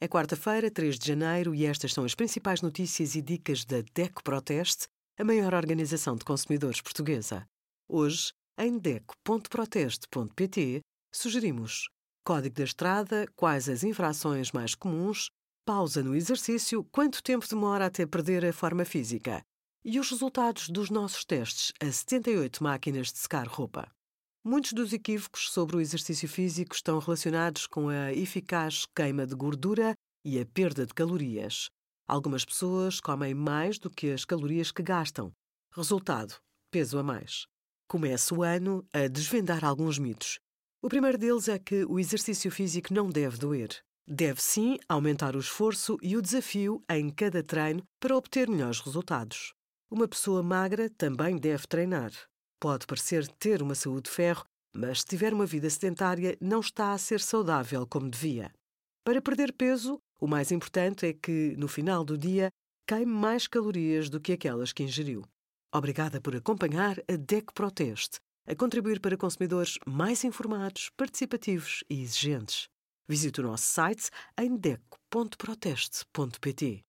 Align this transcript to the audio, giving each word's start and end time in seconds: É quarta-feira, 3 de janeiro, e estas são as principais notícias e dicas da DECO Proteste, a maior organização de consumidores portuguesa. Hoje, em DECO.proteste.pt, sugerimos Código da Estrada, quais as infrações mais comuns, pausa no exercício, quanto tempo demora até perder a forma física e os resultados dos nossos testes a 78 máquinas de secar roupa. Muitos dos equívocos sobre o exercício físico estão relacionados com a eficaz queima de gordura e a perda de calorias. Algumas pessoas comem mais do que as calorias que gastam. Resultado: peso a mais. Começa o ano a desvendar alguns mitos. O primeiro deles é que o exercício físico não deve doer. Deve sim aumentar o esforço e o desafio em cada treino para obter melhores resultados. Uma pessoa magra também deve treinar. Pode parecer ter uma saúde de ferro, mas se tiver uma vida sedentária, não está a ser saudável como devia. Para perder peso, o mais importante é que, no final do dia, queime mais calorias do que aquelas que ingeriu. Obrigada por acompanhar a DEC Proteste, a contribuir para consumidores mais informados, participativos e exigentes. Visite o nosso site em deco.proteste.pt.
É 0.00 0.06
quarta-feira, 0.06 0.70
3 0.70 0.96
de 0.96 1.08
janeiro, 1.08 1.52
e 1.52 1.66
estas 1.66 1.92
são 1.92 2.04
as 2.04 2.14
principais 2.14 2.62
notícias 2.62 3.16
e 3.16 3.22
dicas 3.22 3.64
da 3.64 3.82
DECO 3.92 4.22
Proteste, 4.22 4.86
a 5.18 5.24
maior 5.24 5.52
organização 5.52 6.14
de 6.14 6.24
consumidores 6.24 6.80
portuguesa. 6.80 7.44
Hoje, 7.88 8.32
em 8.56 8.78
DECO.proteste.pt, 8.78 10.82
sugerimos 11.12 11.88
Código 12.24 12.54
da 12.54 12.62
Estrada, 12.62 13.26
quais 13.34 13.68
as 13.68 13.82
infrações 13.82 14.52
mais 14.52 14.76
comuns, 14.76 15.30
pausa 15.66 16.00
no 16.00 16.14
exercício, 16.14 16.84
quanto 16.92 17.20
tempo 17.20 17.48
demora 17.48 17.86
até 17.86 18.06
perder 18.06 18.46
a 18.46 18.52
forma 18.52 18.84
física 18.84 19.42
e 19.84 19.98
os 19.98 20.08
resultados 20.10 20.68
dos 20.68 20.90
nossos 20.90 21.24
testes 21.24 21.72
a 21.80 21.90
78 21.90 22.62
máquinas 22.62 23.12
de 23.12 23.18
secar 23.18 23.48
roupa. 23.48 23.90
Muitos 24.50 24.72
dos 24.72 24.94
equívocos 24.94 25.50
sobre 25.50 25.76
o 25.76 25.80
exercício 25.80 26.26
físico 26.26 26.74
estão 26.74 26.98
relacionados 26.98 27.66
com 27.66 27.90
a 27.90 28.14
eficaz 28.14 28.86
queima 28.96 29.26
de 29.26 29.34
gordura 29.34 29.92
e 30.24 30.40
a 30.40 30.46
perda 30.46 30.86
de 30.86 30.94
calorias. 30.94 31.68
Algumas 32.08 32.46
pessoas 32.46 32.98
comem 32.98 33.34
mais 33.34 33.78
do 33.78 33.90
que 33.90 34.10
as 34.10 34.24
calorias 34.24 34.72
que 34.72 34.82
gastam. 34.82 35.30
Resultado: 35.70 36.34
peso 36.70 36.98
a 36.98 37.02
mais. 37.02 37.44
Começa 37.86 38.34
o 38.34 38.42
ano 38.42 38.82
a 38.90 39.06
desvendar 39.06 39.66
alguns 39.66 39.98
mitos. 39.98 40.38
O 40.80 40.88
primeiro 40.88 41.18
deles 41.18 41.46
é 41.46 41.58
que 41.58 41.84
o 41.84 42.00
exercício 42.00 42.50
físico 42.50 42.94
não 42.94 43.10
deve 43.10 43.36
doer. 43.36 43.78
Deve 44.08 44.40
sim 44.40 44.78
aumentar 44.88 45.36
o 45.36 45.40
esforço 45.40 45.98
e 46.00 46.16
o 46.16 46.22
desafio 46.22 46.82
em 46.88 47.10
cada 47.10 47.42
treino 47.42 47.82
para 48.00 48.16
obter 48.16 48.48
melhores 48.48 48.80
resultados. 48.80 49.52
Uma 49.90 50.08
pessoa 50.08 50.42
magra 50.42 50.88
também 50.88 51.36
deve 51.36 51.66
treinar. 51.66 52.12
Pode 52.60 52.86
parecer 52.86 53.26
ter 53.28 53.62
uma 53.62 53.74
saúde 53.74 54.08
de 54.08 54.10
ferro, 54.10 54.44
mas 54.74 55.00
se 55.00 55.06
tiver 55.06 55.32
uma 55.32 55.46
vida 55.46 55.70
sedentária, 55.70 56.36
não 56.40 56.60
está 56.60 56.92
a 56.92 56.98
ser 56.98 57.20
saudável 57.20 57.86
como 57.86 58.10
devia. 58.10 58.52
Para 59.04 59.22
perder 59.22 59.52
peso, 59.52 60.00
o 60.20 60.26
mais 60.26 60.50
importante 60.50 61.06
é 61.06 61.12
que, 61.12 61.54
no 61.56 61.68
final 61.68 62.04
do 62.04 62.18
dia, 62.18 62.50
queime 62.86 63.12
mais 63.12 63.46
calorias 63.46 64.10
do 64.10 64.20
que 64.20 64.32
aquelas 64.32 64.72
que 64.72 64.82
ingeriu. 64.82 65.22
Obrigada 65.72 66.20
por 66.20 66.34
acompanhar 66.34 66.98
a 67.08 67.14
DEC 67.16 67.52
Proteste, 67.54 68.18
a 68.46 68.56
contribuir 68.56 69.00
para 69.00 69.16
consumidores 69.16 69.78
mais 69.86 70.24
informados, 70.24 70.90
participativos 70.96 71.84
e 71.88 72.02
exigentes. 72.02 72.66
Visite 73.06 73.40
o 73.40 73.44
nosso 73.44 73.66
site 73.66 74.10
em 74.38 74.56
deco.proteste.pt. 74.56 76.87